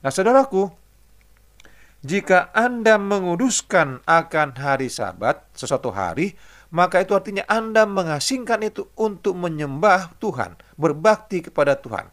Nah 0.02 0.10
saudaraku, 0.10 0.68
jika 2.04 2.52
Anda 2.52 3.00
menguduskan 3.00 4.04
akan 4.04 4.48
hari 4.60 4.92
Sabat, 4.92 5.40
sesuatu 5.56 5.88
hari, 5.88 6.36
maka 6.68 7.00
itu 7.00 7.16
artinya 7.16 7.48
Anda 7.48 7.88
mengasingkan 7.88 8.60
itu 8.60 8.92
untuk 8.92 9.32
menyembah 9.40 10.12
Tuhan, 10.20 10.60
berbakti 10.76 11.48
kepada 11.48 11.80
Tuhan. 11.80 12.12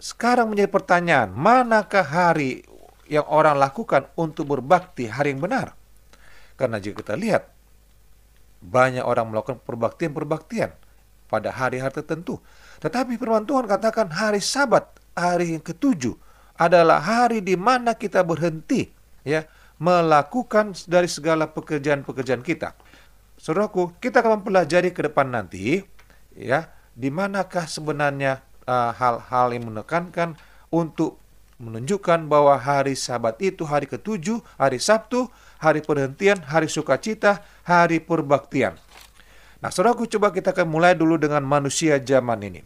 Sekarang 0.00 0.48
menjadi 0.48 0.72
pertanyaan, 0.72 1.36
manakah 1.36 2.08
hari 2.08 2.64
yang 3.04 3.28
orang 3.28 3.60
lakukan 3.60 4.08
untuk 4.16 4.56
berbakti 4.56 5.12
hari 5.12 5.36
yang 5.36 5.44
benar? 5.44 5.76
Karena 6.56 6.80
jika 6.80 7.04
kita 7.04 7.20
lihat, 7.20 7.52
banyak 8.62 9.02
orang 9.02 9.34
melakukan 9.34 9.58
perbaktian-perbaktian 9.66 10.70
pada 11.26 11.50
hari-hari 11.50 11.90
tertentu. 11.98 12.38
Tetapi 12.78 13.18
firman 13.18 13.42
Tuhan 13.42 13.66
katakan 13.66 14.10
hari 14.14 14.38
sabat, 14.38 14.86
hari 15.18 15.58
yang 15.58 15.64
ketujuh, 15.64 16.14
adalah 16.54 17.02
hari 17.02 17.42
di 17.42 17.58
mana 17.58 17.96
kita 17.96 18.22
berhenti 18.22 18.92
ya 19.26 19.46
melakukan 19.82 20.76
dari 20.86 21.10
segala 21.10 21.50
pekerjaan-pekerjaan 21.50 22.44
kita. 22.44 22.76
Saudaraku, 23.34 23.98
kita 23.98 24.22
akan 24.22 24.38
mempelajari 24.38 24.94
ke 24.94 25.02
depan 25.10 25.34
nanti 25.34 25.82
ya 26.38 26.70
di 26.94 27.10
manakah 27.10 27.66
sebenarnya 27.66 28.44
uh, 28.68 28.94
hal-hal 28.94 29.46
uh, 29.50 29.54
yang 29.56 29.64
menekankan 29.72 30.38
untuk 30.70 31.21
menunjukkan 31.62 32.26
bahwa 32.26 32.58
hari 32.58 32.98
Sabat 32.98 33.38
itu 33.38 33.62
hari 33.62 33.86
ketujuh, 33.86 34.42
hari 34.58 34.82
Sabtu, 34.82 35.30
hari 35.62 35.78
perhentian, 35.80 36.42
hari 36.42 36.66
sukacita, 36.66 37.46
hari 37.62 38.02
perbaktian. 38.02 38.74
Nah, 39.62 39.70
saudaraku 39.70 40.10
coba 40.10 40.34
kita 40.34 40.50
akan 40.50 40.66
mulai 40.66 40.98
dulu 40.98 41.14
dengan 41.22 41.46
manusia 41.46 42.02
zaman 42.02 42.42
ini. 42.42 42.60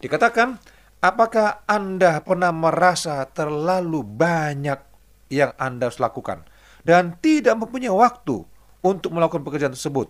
Dikatakan, 0.00 0.56
apakah 1.04 1.68
Anda 1.68 2.24
pernah 2.24 2.48
merasa 2.48 3.28
terlalu 3.28 4.00
banyak 4.00 4.80
yang 5.28 5.52
Anda 5.60 5.92
harus 5.92 6.00
lakukan 6.00 6.48
dan 6.88 7.20
tidak 7.20 7.60
mempunyai 7.60 7.92
waktu 7.92 8.48
untuk 8.80 9.12
melakukan 9.12 9.44
pekerjaan 9.44 9.76
tersebut? 9.76 10.08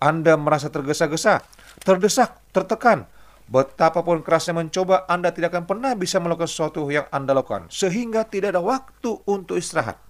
Anda 0.00 0.36
merasa 0.40 0.72
tergesa-gesa, 0.72 1.44
terdesak, 1.84 2.40
tertekan, 2.52 3.04
Betapapun 3.46 4.26
kerasnya 4.26 4.58
mencoba, 4.58 5.06
Anda 5.06 5.30
tidak 5.30 5.54
akan 5.54 5.70
pernah 5.70 5.94
bisa 5.94 6.18
melakukan 6.18 6.50
sesuatu 6.50 6.90
yang 6.90 7.06
Anda 7.14 7.30
lakukan, 7.30 7.70
sehingga 7.70 8.26
tidak 8.26 8.58
ada 8.58 8.62
waktu 8.62 9.22
untuk 9.22 9.54
istirahat. 9.54 10.02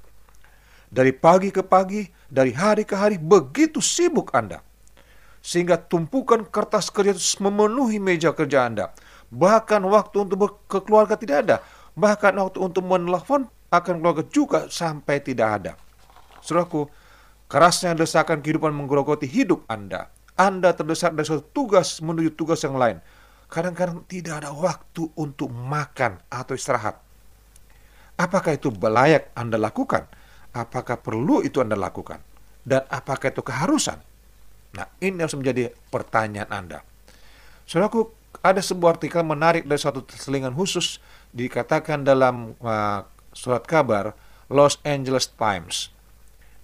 Dari 0.88 1.12
pagi 1.12 1.52
ke 1.52 1.60
pagi, 1.60 2.08
dari 2.32 2.56
hari 2.56 2.88
ke 2.88 2.96
hari, 2.96 3.20
begitu 3.20 3.84
sibuk 3.84 4.32
Anda. 4.32 4.64
Sehingga 5.44 5.76
tumpukan 5.76 6.48
kertas 6.48 6.88
kerja 6.88 7.12
memenuhi 7.44 8.00
meja 8.00 8.32
kerja 8.32 8.64
Anda. 8.64 8.96
Bahkan 9.28 9.84
waktu 9.84 10.16
untuk 10.24 10.64
ke 10.64 10.80
keluarga 10.80 11.20
tidak 11.20 11.36
ada. 11.44 11.56
Bahkan 11.92 12.40
waktu 12.40 12.58
untuk 12.58 12.88
menelpon 12.88 13.52
akan 13.68 13.94
keluarga 14.00 14.24
juga 14.32 14.72
sampai 14.72 15.20
tidak 15.20 15.48
ada. 15.60 15.72
Suraku, 16.40 16.88
kerasnya 17.52 17.92
desakan 17.92 18.40
kehidupan 18.40 18.72
menggerogoti 18.72 19.28
hidup 19.28 19.68
Anda. 19.68 20.08
Anda 20.40 20.72
terdesak 20.72 21.12
dari 21.12 21.28
suatu 21.28 21.44
tugas 21.52 22.00
menuju 22.00 22.32
tugas 22.32 22.64
yang 22.64 22.80
lain 22.80 22.98
kadang-kadang 23.46 24.02
tidak 24.10 24.42
ada 24.42 24.50
waktu 24.52 25.10
untuk 25.14 25.50
makan 25.50 26.18
atau 26.30 26.54
istirahat. 26.54 26.98
Apakah 28.16 28.56
itu 28.56 28.72
layak 28.72 29.30
Anda 29.36 29.60
lakukan? 29.60 30.08
Apakah 30.56 30.98
perlu 30.98 31.44
itu 31.44 31.60
Anda 31.60 31.76
lakukan? 31.76 32.18
Dan 32.66 32.82
apakah 32.88 33.28
itu 33.28 33.44
keharusan? 33.44 34.00
Nah, 34.74 34.86
ini 34.98 35.20
harus 35.20 35.36
menjadi 35.36 35.70
pertanyaan 35.92 36.48
Anda. 36.48 36.78
Saudaraku, 37.68 38.10
ada 38.40 38.58
sebuah 38.60 38.98
artikel 38.98 39.22
menarik 39.22 39.68
dari 39.68 39.78
suatu 39.78 40.02
selingan 40.08 40.56
khusus 40.56 40.98
dikatakan 41.36 42.02
dalam 42.02 42.56
uh, 42.64 43.04
surat 43.36 43.64
kabar 43.68 44.16
Los 44.48 44.80
Angeles 44.82 45.28
Times. 45.36 45.92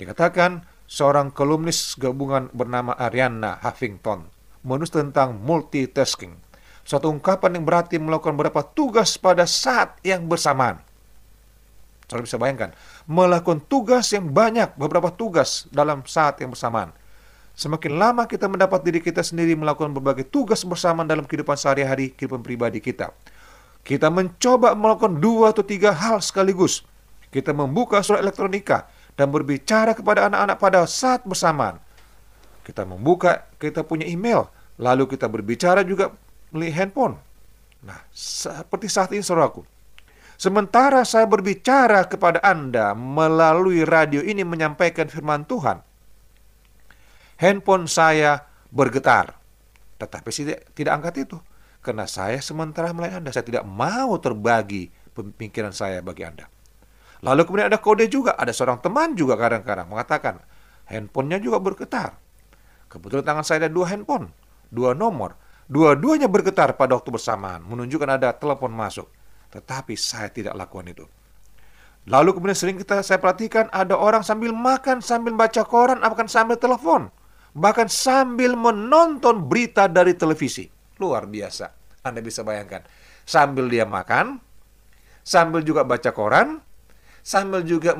Dikatakan 0.00 0.64
seorang 0.88 1.32
kolumnis 1.32 1.94
gabungan 2.00 2.48
bernama 2.52 2.96
Ariana 2.96 3.60
Huffington 3.60 4.28
menulis 4.62 4.94
tentang 4.94 5.36
multitasking 5.42 6.38
Suatu 6.82 7.08
ungkapan 7.08 7.58
yang 7.58 7.64
berarti 7.64 7.96
melakukan 7.98 8.34
beberapa 8.34 8.66
tugas 8.66 9.14
pada 9.14 9.46
saat 9.46 9.96
yang 10.02 10.26
bersamaan. 10.26 10.82
Saudara 12.10 12.26
bisa 12.26 12.36
bayangkan, 12.36 12.70
melakukan 13.08 13.62
tugas 13.64 14.10
yang 14.12 14.28
banyak, 14.28 14.74
beberapa 14.76 15.08
tugas 15.14 15.64
dalam 15.72 16.04
saat 16.04 16.42
yang 16.42 16.52
bersamaan. 16.52 16.92
Semakin 17.52 17.96
lama 17.96 18.24
kita 18.24 18.48
mendapat 18.48 18.80
diri 18.84 19.00
kita 19.00 19.20
sendiri 19.20 19.52
melakukan 19.56 19.92
berbagai 19.92 20.28
tugas 20.28 20.64
bersamaan 20.64 21.08
dalam 21.08 21.24
kehidupan 21.24 21.56
sehari-hari, 21.56 22.12
kehidupan 22.12 22.40
pribadi 22.40 22.80
kita. 22.80 23.12
Kita 23.84 24.08
mencoba 24.08 24.76
melakukan 24.76 25.20
dua 25.20 25.56
atau 25.56 25.64
tiga 25.64 25.92
hal 25.92 26.20
sekaligus. 26.20 26.84
Kita 27.32 27.56
membuka 27.56 28.00
surat 28.04 28.20
elektronika 28.20 28.88
dan 29.16 29.32
berbicara 29.32 29.92
kepada 29.96 30.28
anak-anak 30.28 30.56
pada 30.60 30.80
saat 30.84 31.24
bersamaan. 31.24 31.80
Kita 32.62 32.86
membuka, 32.86 33.48
kita 33.56 33.82
punya 33.82 34.04
email, 34.04 34.48
lalu 34.76 35.08
kita 35.10 35.26
berbicara 35.28 35.82
juga 35.82 36.14
melihat 36.52 36.86
handphone. 36.86 37.18
Nah, 37.82 37.98
seperti 38.14 38.86
saat 38.86 39.10
ini 39.10 39.24
saudaraku. 39.24 39.66
Sementara 40.38 41.06
saya 41.06 41.26
berbicara 41.26 42.06
kepada 42.06 42.42
Anda 42.42 42.94
melalui 42.98 43.86
radio 43.86 44.22
ini 44.22 44.42
menyampaikan 44.42 45.06
firman 45.06 45.46
Tuhan, 45.46 45.82
handphone 47.38 47.86
saya 47.86 48.42
bergetar. 48.70 49.38
Tetapi 50.02 50.28
saya 50.34 50.58
tidak 50.74 50.92
angkat 50.98 51.30
itu. 51.30 51.38
Karena 51.82 52.06
saya 52.06 52.38
sementara 52.38 52.94
melihat 52.94 53.22
Anda, 53.22 53.34
saya 53.34 53.46
tidak 53.46 53.66
mau 53.66 54.14
terbagi 54.18 54.90
pemikiran 55.14 55.74
saya 55.74 55.98
bagi 55.98 56.22
Anda. 56.22 56.46
Lalu 57.22 57.42
kemudian 57.46 57.70
ada 57.70 57.78
kode 57.78 58.06
juga, 58.10 58.34
ada 58.34 58.50
seorang 58.50 58.82
teman 58.82 59.14
juga 59.14 59.38
kadang-kadang 59.38 59.86
mengatakan, 59.86 60.42
handphonenya 60.90 61.38
juga 61.38 61.62
bergetar. 61.62 62.18
Kebetulan 62.90 63.22
tangan 63.22 63.44
saya 63.46 63.66
ada 63.66 63.70
dua 63.70 63.90
handphone, 63.90 64.34
dua 64.70 64.94
nomor. 64.94 65.38
Dua-duanya 65.72 66.28
bergetar 66.28 66.76
pada 66.76 67.00
waktu 67.00 67.08
bersamaan, 67.08 67.64
menunjukkan 67.64 68.20
ada 68.20 68.36
telepon 68.36 68.68
masuk. 68.76 69.08
Tetapi 69.48 69.96
saya 69.96 70.28
tidak 70.28 70.52
lakukan 70.52 70.92
itu. 70.92 71.08
Lalu 72.12 72.36
kemudian 72.36 72.58
sering 72.58 72.76
kita 72.76 73.00
saya 73.00 73.16
perhatikan 73.16 73.72
ada 73.72 73.96
orang 73.96 74.20
sambil 74.20 74.52
makan, 74.52 75.00
sambil 75.00 75.32
baca 75.32 75.64
koran, 75.64 76.04
bahkan 76.04 76.28
sambil 76.28 76.60
telepon. 76.60 77.08
Bahkan 77.56 77.88
sambil 77.88 78.52
menonton 78.52 79.48
berita 79.48 79.88
dari 79.88 80.12
televisi. 80.12 80.68
Luar 81.00 81.24
biasa. 81.24 81.72
Anda 82.04 82.20
bisa 82.20 82.44
bayangkan. 82.44 82.84
Sambil 83.24 83.72
dia 83.72 83.88
makan, 83.88 84.44
sambil 85.24 85.64
juga 85.64 85.88
baca 85.88 86.12
koran, 86.12 86.60
sambil 87.24 87.64
juga 87.64 87.96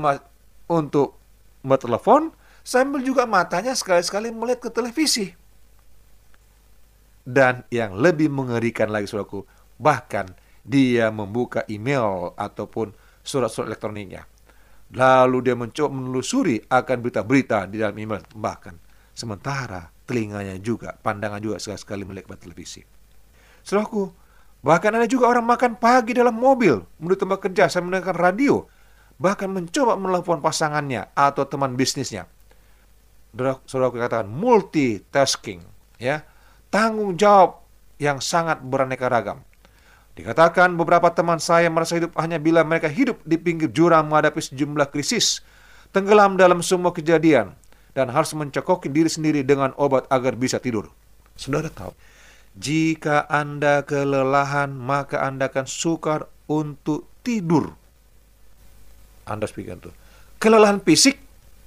untuk 0.68 1.16
menelpon, 1.64 2.37
sambil 2.66 3.00
juga 3.00 3.24
matanya 3.24 3.72
sekali-sekali 3.72 4.28
melihat 4.28 4.68
ke 4.68 4.70
televisi. 4.74 5.32
Dan 7.22 7.62
yang 7.70 7.94
lebih 7.94 8.26
mengerikan 8.35 8.90
lagi 8.90 9.06
saudaraku, 9.06 9.46
bahkan 9.78 10.26
dia 10.62 11.11
membuka 11.11 11.62
email 11.70 12.35
ataupun 12.35 12.94
surat-surat 13.22 13.70
elektroniknya. 13.70 14.26
Lalu 14.92 15.38
dia 15.50 15.56
mencoba 15.56 15.88
menelusuri 15.88 16.61
akan 16.66 16.96
berita-berita 17.00 17.70
di 17.70 17.80
dalam 17.80 17.96
email. 17.96 18.20
Bahkan 18.35 18.74
sementara 19.14 19.88
telinganya 20.04 20.58
juga, 20.58 20.98
pandangan 20.98 21.40
juga 21.40 21.56
sekali-sekali 21.62 22.02
melihat 22.04 22.37
televisi. 22.37 22.82
Saudaraku, 23.62 24.11
bahkan 24.61 24.92
ada 24.92 25.06
juga 25.06 25.30
orang 25.30 25.46
makan 25.46 25.78
pagi 25.78 26.12
dalam 26.12 26.35
mobil 26.35 26.82
menuju 26.98 27.22
tempat 27.22 27.38
kerja 27.38 27.70
saya 27.70 27.87
mendengarkan 27.87 28.18
radio. 28.18 28.66
Bahkan 29.22 29.48
mencoba 29.48 29.94
menelepon 29.94 30.42
pasangannya 30.42 31.14
atau 31.14 31.46
teman 31.46 31.78
bisnisnya. 31.78 32.26
Saudaraku 33.64 34.02
katakan 34.02 34.26
multitasking. 34.26 35.62
ya 36.02 36.26
tanggung 36.72 37.20
jawab 37.20 37.61
yang 38.00 38.18
sangat 38.18 38.64
beraneka 38.64 39.06
ragam. 39.12 39.44
Dikatakan 40.16 40.74
beberapa 40.76 41.12
teman 41.12 41.40
saya 41.40 41.68
merasa 41.68 41.96
hidup 41.96 42.16
hanya 42.16 42.40
bila 42.40 42.64
mereka 42.64 42.88
hidup 42.88 43.20
di 43.24 43.37
pinggir 43.37 43.68
jurang 43.72 44.08
menghadapi 44.08 44.40
sejumlah 44.40 44.88
krisis, 44.88 45.44
tenggelam 45.92 46.40
dalam 46.40 46.64
semua 46.64 46.92
kejadian, 46.92 47.52
dan 47.92 48.08
harus 48.08 48.32
mencokoki 48.32 48.88
diri 48.88 49.08
sendiri 49.08 49.44
dengan 49.44 49.72
obat 49.76 50.08
agar 50.08 50.37
bisa 50.37 50.61
tidur. 50.61 50.88
Saudara 51.37 51.72
tahu, 51.72 51.96
jika 52.56 53.24
Anda 53.28 53.85
kelelahan, 53.88 54.76
maka 54.76 55.24
Anda 55.24 55.48
akan 55.48 55.64
sukar 55.64 56.28
untuk 56.44 57.08
tidur. 57.24 57.72
Anda 59.24 59.48
pikirkan 59.48 59.80
tuh. 59.80 59.94
Kelelahan 60.37 60.85
fisik 60.85 61.16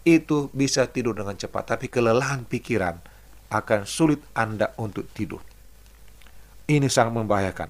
itu 0.05 0.53
bisa 0.53 0.85
tidur 0.85 1.17
dengan 1.17 1.33
cepat, 1.33 1.73
tapi 1.73 1.89
kelelahan 1.89 2.45
pikiran 2.45 3.14
akan 3.61 3.87
sulit 3.87 4.19
Anda 4.35 4.73
untuk 4.81 5.07
tidur. 5.11 5.39
Ini 6.65 6.89
sangat 6.89 7.13
membahayakan. 7.13 7.69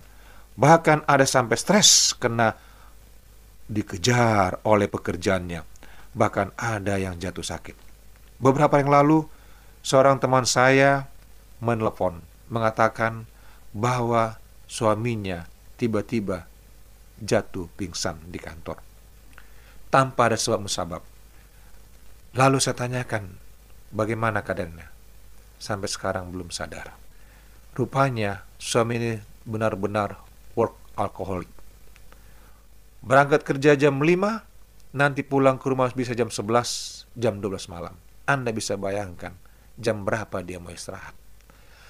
Bahkan 0.55 1.03
ada 1.05 1.27
sampai 1.27 1.59
stres 1.59 2.15
karena 2.15 2.55
dikejar 3.67 4.63
oleh 4.63 4.87
pekerjaannya. 4.87 5.61
Bahkan 6.15 6.55
ada 6.55 6.95
yang 6.95 7.19
jatuh 7.19 7.43
sakit. 7.43 7.75
Beberapa 8.39 8.79
yang 8.79 8.87
lalu, 8.87 9.27
seorang 9.83 10.17
teman 10.23 10.47
saya 10.47 11.11
menelepon 11.59 12.23
mengatakan 12.47 13.27
bahwa 13.75 14.39
suaminya 14.69 15.51
tiba-tiba 15.75 16.47
jatuh 17.19 17.67
pingsan 17.75 18.19
di 18.31 18.39
kantor 18.39 18.79
tanpa 19.95 20.27
ada 20.27 20.35
sebab 20.35 20.67
musabab. 20.67 21.03
Lalu 22.35 22.59
saya 22.59 22.75
tanyakan, 22.75 23.31
bagaimana 23.95 24.43
keadaannya? 24.43 24.94
Sampai 25.59 25.89
sekarang 25.89 26.31
belum 26.31 26.51
sadar. 26.51 26.95
Rupanya 27.75 28.47
suami 28.55 28.95
ini 28.95 29.11
benar-benar 29.43 30.19
work 30.55 30.75
alkoholik. 30.95 31.51
Berangkat 33.05 33.45
kerja 33.45 33.77
jam 33.77 34.01
5 34.01 34.95
nanti 34.95 35.21
pulang 35.21 35.59
ke 35.59 35.67
rumah 35.67 35.91
bisa 35.91 36.15
jam 36.15 36.31
11, 36.31 37.19
jam 37.19 37.37
12 37.37 37.67
malam. 37.67 37.93
Anda 38.25 38.49
bisa 38.49 38.79
bayangkan 38.79 39.35
jam 39.77 40.07
berapa 40.07 40.41
dia 40.41 40.57
mau 40.57 40.71
istirahat. 40.71 41.13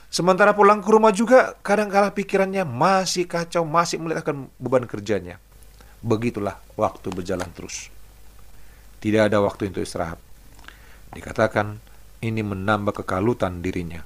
Sementara 0.10 0.56
pulang 0.56 0.82
ke 0.82 0.90
rumah 0.90 1.12
juga 1.14 1.56
kadang-kala 1.60 2.12
pikirannya 2.12 2.64
masih 2.64 3.30
kacau, 3.30 3.64
masih 3.68 4.02
melihat 4.02 4.26
akan 4.26 4.48
beban 4.58 4.86
kerjanya. 4.88 5.40
Begitulah 6.02 6.60
waktu 6.78 7.12
berjalan 7.14 7.50
terus. 7.52 7.90
Tidak 9.00 9.28
ada 9.28 9.38
waktu 9.44 9.70
untuk 9.70 9.86
istirahat. 9.86 10.18
Dikatakan 11.14 11.78
ini 12.26 12.42
menambah 12.42 13.06
kekalutan 13.06 13.62
dirinya. 13.62 14.02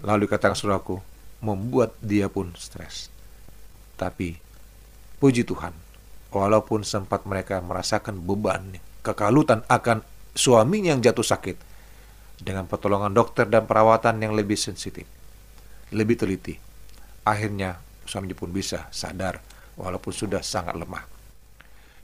Lalu 0.00 0.30
dikatakan 0.30 0.56
saudaraku, 0.56 1.02
membuat 1.44 1.94
dia 2.00 2.26
pun 2.32 2.54
stres. 2.56 3.12
Tapi 3.98 4.38
puji 5.18 5.44
Tuhan, 5.44 5.74
walaupun 6.30 6.86
sempat 6.86 7.26
mereka 7.26 7.58
merasakan 7.60 8.22
beban, 8.22 8.78
kekalutan 9.02 9.66
akan 9.66 10.02
suaminya 10.32 10.94
yang 10.94 11.02
jatuh 11.02 11.26
sakit, 11.26 11.56
dengan 12.38 12.70
pertolongan 12.70 13.10
dokter 13.10 13.50
dan 13.50 13.66
perawatan 13.66 14.22
yang 14.22 14.32
lebih 14.34 14.54
sensitif, 14.54 15.04
lebih 15.90 16.14
teliti, 16.14 16.54
akhirnya 17.26 17.82
suaminya 18.06 18.38
pun 18.38 18.54
bisa 18.54 18.86
sadar 18.94 19.42
walaupun 19.74 20.14
sudah 20.14 20.42
sangat 20.42 20.78
lemah. 20.78 21.02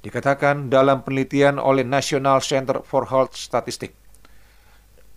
Dikatakan 0.04 0.68
dalam 0.68 1.00
penelitian 1.00 1.56
oleh 1.56 1.80
National 1.86 2.44
Center 2.44 2.84
for 2.84 3.08
Health 3.08 3.38
Statistics, 3.40 3.96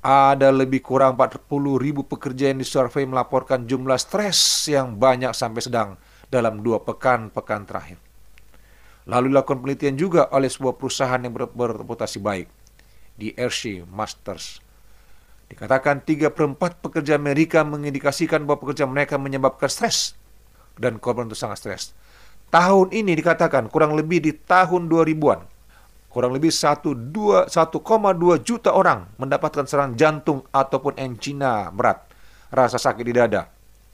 ada 0.01 0.53
lebih 0.53 0.85
kurang 0.85 1.17
40 1.17 1.49
ribu 1.81 2.05
pekerja 2.05 2.53
yang 2.53 2.61
disurvei 2.61 3.09
melaporkan 3.09 3.65
jumlah 3.65 3.97
stres 3.97 4.69
yang 4.69 4.95
banyak 4.95 5.33
sampai 5.33 5.61
sedang 5.63 5.89
dalam 6.29 6.61
dua 6.61 6.83
pekan-pekan 6.85 7.65
terakhir. 7.65 7.97
Lalu 9.07 9.31
dilakukan 9.31 9.63
penelitian 9.63 9.95
juga 9.95 10.27
oleh 10.35 10.51
sebuah 10.51 10.75
perusahaan 10.75 11.17
yang 11.17 11.31
ber 11.31 11.47
berreputasi 11.47 12.19
baik 12.19 12.47
di 13.15 13.31
RC 13.33 13.87
Masters. 13.87 14.59
Dikatakan 15.47 16.03
3 16.03 16.27
per 16.27 16.43
4 16.43 16.83
pekerja 16.83 17.15
Amerika 17.15 17.63
mengindikasikan 17.63 18.43
bahwa 18.43 18.67
pekerja 18.67 18.83
mereka 18.83 19.15
menyebabkan 19.15 19.71
stres 19.71 20.19
dan 20.75 20.99
korban 20.99 21.31
itu 21.31 21.39
sangat 21.39 21.63
stres. 21.63 21.83
Tahun 22.51 22.91
ini 22.91 23.15
dikatakan 23.15 23.71
kurang 23.71 23.95
lebih 23.95 24.19
di 24.23 24.35
tahun 24.35 24.91
2000-an 24.91 25.56
kurang 26.17 26.33
lebih 26.33 26.49
1,2 26.49 27.13
juta 28.41 28.73
orang 28.73 29.05
mendapatkan 29.21 29.69
serangan 29.69 29.93
jantung 29.93 30.41
ataupun 30.49 30.97
angina 30.97 31.69
berat, 31.69 32.09
rasa 32.49 32.81
sakit 32.81 33.05
di 33.05 33.13
dada 33.13 33.45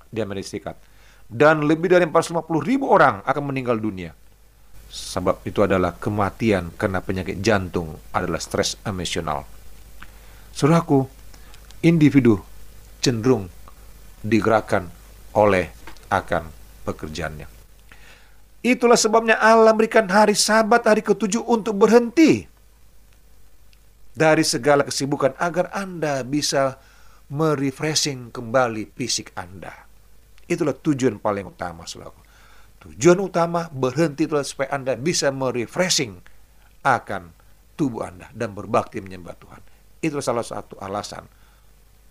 di 0.07 0.23
Amerika 0.23 0.47
Serikat 0.47 0.79
dan 1.27 1.67
lebih 1.67 1.91
dari 1.91 2.07
450 2.07 2.47
ribu 2.63 2.87
orang 2.87 3.19
akan 3.27 3.43
meninggal 3.43 3.75
dunia. 3.75 4.15
Sebab 4.87 5.43
itu 5.43 5.67
adalah 5.67 5.99
kematian 5.99 6.71
karena 6.79 7.03
penyakit 7.03 7.43
jantung 7.43 7.91
adalah 8.15 8.39
stres 8.39 8.79
emosional. 8.87 9.43
Saudaraku, 10.55 11.03
individu 11.83 12.39
cenderung 13.03 13.51
digerakkan 14.23 14.87
oleh 15.35 15.75
akan 16.07 16.47
pekerjaannya. 16.87 17.62
Itulah 18.63 18.95
sebabnya 18.95 19.35
Allah 19.43 19.75
berikan 19.75 20.07
hari 20.07 20.39
sabat 20.39 20.87
hari 20.87 21.03
ketujuh 21.03 21.43
untuk 21.43 21.83
berhenti 21.83 22.47
dari 24.15 24.45
segala 24.47 24.87
kesibukan 24.87 25.35
agar 25.35 25.67
Anda 25.75 26.23
bisa 26.23 26.79
merefreshing 27.27 28.31
kembali 28.31 28.95
fisik 28.95 29.35
Anda. 29.35 29.73
Itulah 30.47 30.79
tujuan 30.79 31.19
paling 31.19 31.51
utama, 31.51 31.83
saudara. 31.83 32.15
Tujuan 32.87 33.19
utama 33.19 33.67
berhenti 33.67 34.27
itulah 34.27 34.47
supaya 34.47 34.75
Anda 34.75 34.95
bisa 34.95 35.31
merefreshing 35.31 36.19
akan 36.83 37.35
tubuh 37.75 38.07
Anda 38.07 38.31
dan 38.31 38.55
berbakti 38.55 39.03
menyembah 39.03 39.35
Tuhan. 39.39 39.61
Itulah 40.03 40.23
salah 40.23 40.45
satu 40.47 40.79
alasan 40.79 41.27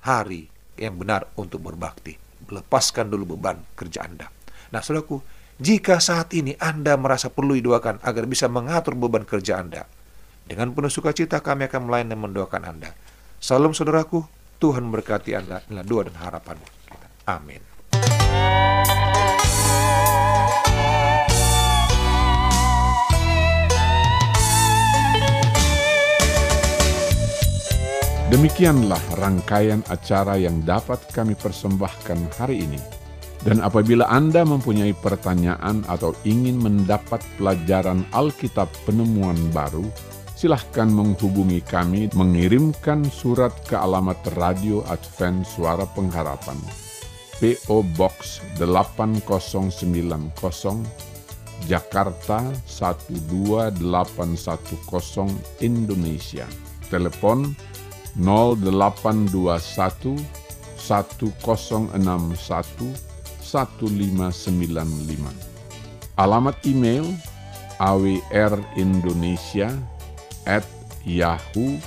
hari 0.04 0.48
yang 0.76 0.96
benar 0.96 1.28
untuk 1.36 1.64
berbakti. 1.64 2.16
Lepaskan 2.48 3.08
dulu 3.08 3.36
beban 3.36 3.60
kerja 3.72 4.04
Anda. 4.04 4.28
Nah, 4.72 4.80
saudaraku, 4.80 5.20
jika 5.60 6.00
saat 6.00 6.32
ini 6.32 6.56
Anda 6.56 6.96
merasa 6.96 7.28
perlu 7.28 7.52
didoakan 7.52 8.00
agar 8.00 8.24
bisa 8.24 8.48
mengatur 8.48 8.96
beban 8.96 9.28
kerja 9.28 9.60
Anda, 9.60 9.84
dengan 10.48 10.72
penuh 10.72 10.88
sukacita 10.88 11.44
kami 11.44 11.68
akan 11.68 11.88
melayani 11.88 12.16
dan 12.16 12.20
mendoakan 12.24 12.62
Anda. 12.64 12.90
Salam 13.36 13.76
saudaraku, 13.76 14.24
Tuhan 14.56 14.88
berkati 14.88 15.36
Anda. 15.36 15.60
Inilah 15.68 15.84
doa 15.84 16.02
dan 16.08 16.16
harapan 16.16 16.56
kita. 16.62 17.08
Amin. 17.28 17.60
Demikianlah 28.32 29.02
rangkaian 29.20 29.84
acara 29.92 30.40
yang 30.40 30.64
dapat 30.64 31.04
kami 31.12 31.36
persembahkan 31.36 32.40
hari 32.40 32.64
ini. 32.64 33.01
Dan 33.42 33.58
apabila 33.58 34.06
Anda 34.06 34.46
mempunyai 34.46 34.94
pertanyaan 34.94 35.82
atau 35.90 36.14
ingin 36.22 36.62
mendapat 36.62 37.18
pelajaran 37.34 38.06
Alkitab 38.14 38.70
penemuan 38.86 39.34
baru, 39.50 39.82
silahkan 40.38 40.86
menghubungi 40.86 41.58
kami 41.66 42.06
mengirimkan 42.14 43.02
surat 43.10 43.50
ke 43.66 43.74
alamat 43.74 44.22
Radio 44.38 44.86
Advent 44.86 45.42
Suara 45.42 45.82
Pengharapan. 45.90 46.54
PO 47.42 47.82
Box 47.98 48.38
8090 48.62 49.26
Jakarta 51.66 52.46
12810 52.70 53.82
Indonesia. 55.58 56.46
Telepon 56.86 57.58
0821 58.14 60.22
1061 60.78 63.11
1595. 63.52 66.16
Alamat 66.16 66.56
email 66.64 67.04
awrindonesia 67.76 69.76
at 70.48 70.64
yahoo.co.id. 71.04 71.82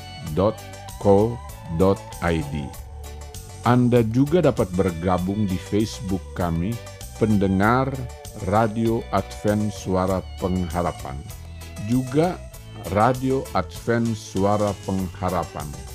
Anda 3.66 4.06
juga 4.14 4.46
dapat 4.46 4.70
bergabung 4.78 5.50
di 5.50 5.58
Facebook 5.58 6.22
kami, 6.38 6.70
pendengar 7.18 7.90
Radio 8.46 9.02
Advent 9.10 9.74
Suara 9.74 10.22
Pengharapan. 10.38 11.18
Juga 11.90 12.38
Radio 12.94 13.42
Advent 13.58 14.14
Suara 14.14 14.70
Pengharapan. 14.86 15.95